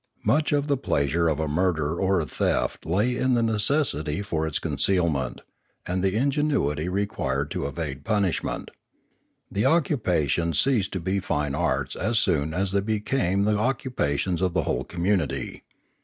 [0.23, 4.25] Much of the pleasure of a murder or a theft lay in the neces sity
[4.25, 5.41] for its concealment,
[5.85, 8.71] and the ingenuity required to evade punishment.
[9.51, 14.55] The occupations ceased to be fine arts as soon as they became the occupations of
[14.55, 15.65] the whole community.